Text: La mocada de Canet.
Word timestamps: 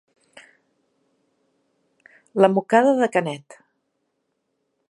La 2.47 2.51
mocada 2.57 2.97
de 3.03 3.13
Canet. 3.17 3.61